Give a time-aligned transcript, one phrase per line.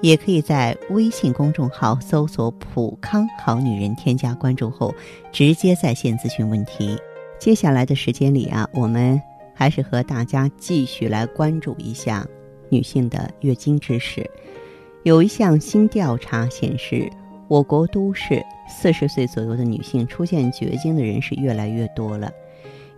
[0.00, 4.94] 也可以在微信公众号搜索“普康好女人”，添加关注后
[5.32, 6.98] 直接在线咨询问题。
[7.38, 9.20] 接下来的时间里啊，我们。
[9.52, 12.26] 还是和大家继续来关注一下
[12.70, 14.24] 女性的月经知识。
[15.02, 17.10] 有一项新调查显示，
[17.46, 22.32] 我国都市四十岁左右的女性出现绝经的人是越来越多了。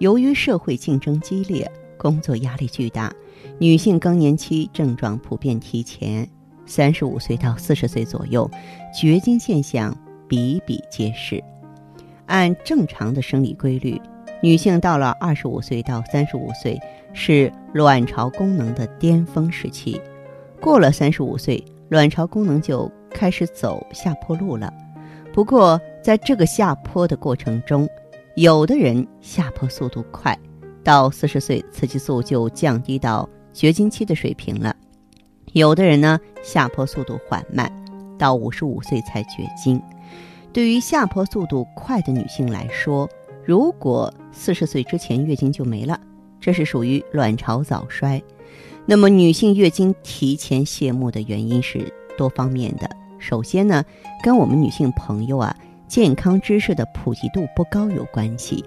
[0.00, 3.10] 由于社会竞争激烈，工作压力巨大，
[3.58, 6.28] 女性更年期症状普遍提前。
[6.70, 8.48] 三十五岁到四十岁左右，
[8.94, 9.92] 绝经现象
[10.28, 11.42] 比比皆是。
[12.26, 14.00] 按正常的生理规律。
[14.40, 16.80] 女性到了二十五岁到三十五岁
[17.12, 20.00] 是卵巢功能的巅峰时期，
[20.60, 24.72] 过了三十五岁，卵巢功能就开始走下坡路了。
[25.32, 27.86] 不过，在这个下坡的过程中，
[28.36, 30.38] 有的人下坡速度快，
[30.82, 34.72] 到四十岁雌激素就降低到绝经期的水平了；
[35.52, 37.70] 有的人呢，下坡速度缓慢，
[38.16, 39.80] 到五十五岁才绝经。
[40.52, 43.08] 对于下坡速度快的女性来说，
[43.44, 45.98] 如果四十岁之前月经就没了，
[46.40, 48.22] 这是属于卵巢早衰。
[48.86, 52.88] 那么，女性月经提前谢幕的原因是多方面的。
[53.18, 53.84] 首先呢，
[54.22, 55.54] 跟我们女性朋友啊
[55.86, 58.64] 健康知识的普及度不高有关系，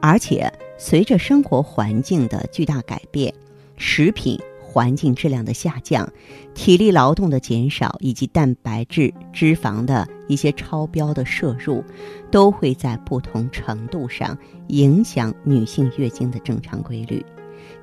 [0.00, 3.32] 而且随着生活环境的巨大改变，
[3.76, 4.38] 食品。
[4.76, 6.06] 环境质量的下降、
[6.52, 11.82] 体力劳动的减少以及蛋白质、脂肪的一些超标的摄入，
[12.30, 17.24] 都会在不同程度上影响女性月经的正常规律。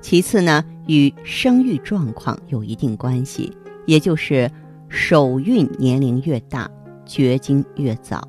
[0.00, 3.52] 其次呢，与生育状况有一定关系，
[3.86, 4.48] 也就是
[4.88, 6.70] 首孕年龄越大，
[7.04, 8.20] 绝经越早；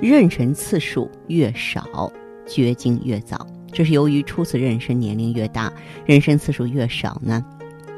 [0.00, 2.10] 妊娠次数越少，
[2.46, 3.46] 绝经越早。
[3.70, 5.70] 这是由于初次妊娠年龄越大，
[6.06, 7.44] 妊娠次数越少呢。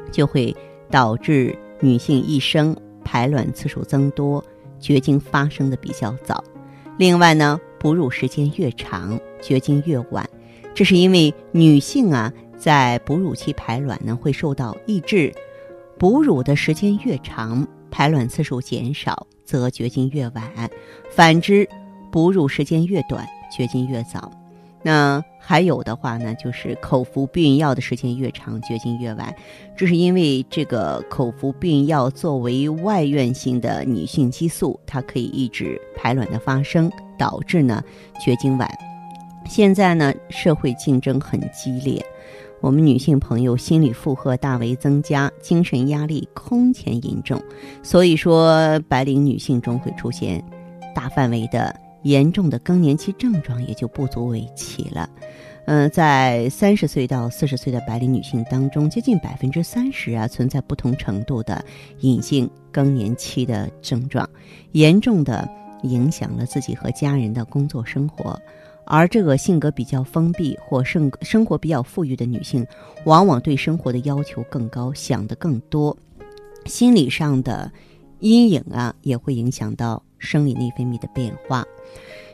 [0.09, 0.55] 就会
[0.89, 4.43] 导致女性一生排卵次数增多，
[4.79, 6.43] 绝经发生的比较早。
[6.97, 10.29] 另外呢，哺乳时间越长，绝经越晚。
[10.75, 15.33] 这是因为女性啊，在哺乳期排卵呢会受到抑制，
[15.97, 20.43] 哺乳的时间越长，排卵次数减少，则绝经越晚；
[21.09, 21.67] 反之，
[22.11, 24.31] 哺乳时间越短，绝经越早。
[24.81, 29.33] 那还有的话呢，就是口服避孕药的时间越长，绝经越晚。
[29.75, 37.83] 这是因为这个口服避孕药作为外源性的女性激素，它可以抑制排卵的发生，导致呢
[38.21, 38.69] 绝经晚。
[39.45, 42.05] 现在呢，社会竞争很激烈，
[42.61, 47.41] 我们女性朋友心理负荷大为增加，精神压力空前严重，
[47.83, 50.43] 所以说白领女性中会出现
[50.95, 51.75] 大范围的。
[52.03, 55.09] 严重的更年期症状也就不足为奇了。
[55.65, 61.63] 嗯，在三十岁到四十岁的白领女性当中，接近百分之三十啊存在不同程度的
[61.99, 64.27] 隐性更年期的症状，
[64.71, 65.47] 严重的
[65.83, 68.39] 影响了自己和家人的工作生活。
[68.85, 72.65] 而这个性格比较封闭或生生活比较富裕的女性，
[73.03, 75.95] 往往对生活的要求更高，想的更多，
[76.65, 77.71] 心理上的
[78.21, 80.01] 阴影啊也会影响到。
[80.21, 81.65] 生理内分泌的变化，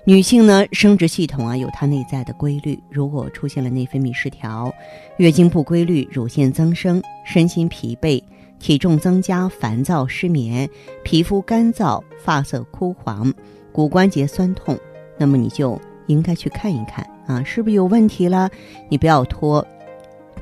[0.07, 2.79] 女性呢，生殖系统啊有它内在的规律。
[2.89, 4.71] 如果出现了内分泌失调、
[5.17, 8.21] 月经不规律、乳腺增生、身心疲惫、
[8.59, 10.69] 体重增加、烦躁、失眠、
[11.03, 13.33] 皮肤干燥、发色枯黄、
[13.71, 14.77] 骨关节酸痛，
[15.17, 18.49] 那么你就应该去看一看啊，是不是有问题了？
[18.89, 19.65] 你不要拖。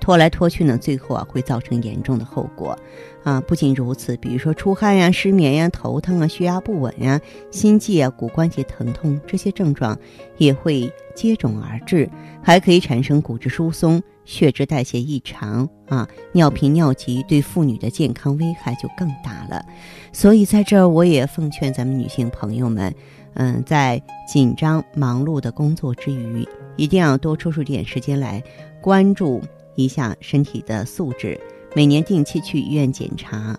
[0.03, 2.77] 拖来拖去呢，最后啊会造成严重的后果，
[3.23, 9.97] 啊，不仅如此，比如说出汗呀、失眠呀、头疼啊、血压不稳呀、心悸啊、骨关节疼痛这些症状
[10.37, 12.09] 也会接踵而至，
[12.41, 19.65] 还可以产生骨质疏松、血脂代谢异常啊、尿频尿急，对妇女的健康危害就更大了。
[20.11, 22.93] 所以在这儿，我也奉劝咱们女性朋友们，
[23.35, 26.45] 嗯，在紧张忙碌的工作之余，
[26.75, 28.43] 一定要多抽出点时间来
[28.81, 29.41] 关注。
[29.75, 31.39] 一下身体的素质，
[31.75, 33.57] 每年定期去医院检查，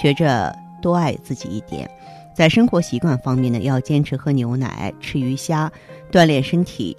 [0.00, 1.90] 学着多爱自己一点。
[2.34, 5.70] 在生活习惯方面呢，要坚持喝牛奶、吃鱼虾，
[6.10, 6.96] 锻炼身体，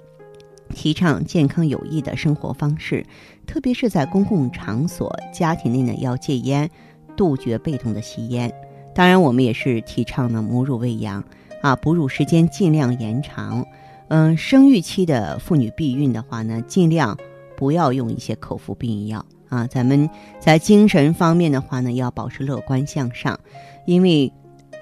[0.70, 3.04] 提倡健康有益的生活方式。
[3.46, 6.68] 特别是在公共场所、家庭内呢，要戒烟，
[7.16, 8.52] 杜绝被动的吸烟。
[8.94, 11.22] 当然，我们也是提倡呢母乳喂养
[11.60, 13.64] 啊，哺乳时间尽量延长。
[14.08, 17.18] 嗯，生育期的妇女避孕的话呢，尽量
[17.56, 19.66] 不要用一些口服避孕药啊。
[19.66, 20.08] 咱们
[20.38, 23.38] 在精神方面的话呢，要保持乐观向上，
[23.86, 24.32] 因为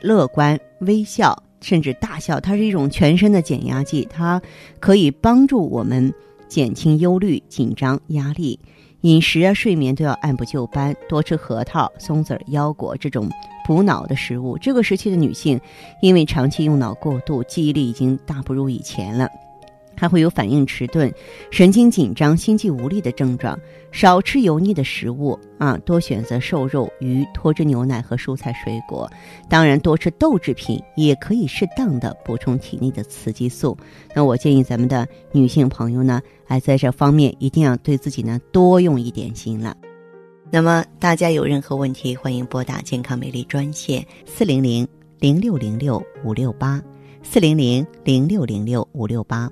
[0.03, 4.43] 乐观、微笑甚至大笑，它是一种全身的减压剂，它
[4.81, 6.13] 可以帮助我们
[6.49, 8.59] 减轻忧虑、紧张、压力。
[9.03, 13.31] 饮食啊、睡眠都要按部就班，多吃核桃、松子、腰果这种
[13.67, 14.57] 补脑的食物。
[14.57, 15.61] 这个时期的女性，
[16.01, 19.29] 因为长期用脑过度，记忆力已经大不如以前了。
[19.97, 21.13] 还会有反应迟钝、
[21.51, 23.59] 神经紧张、心悸无力的症状。
[23.93, 29.09] 少吃油腻的食物啊，多选择瘦肉、鱼、脱脂牛奶和蔬菜水果。
[29.49, 33.77] 当然，多吃豆制品也可以适当的补充体内的雌激素。
[34.13, 39.77] 那我建议咱们的女性朋友呢，哎，在这方面一定要对自己呢多用一点心了。
[40.51, 44.87] 那么大家有任何问题，欢迎拨打健康美丽专线四零零
[45.21, 46.83] 零六零六五六八
[47.23, 49.49] 四零零零六零六五六八。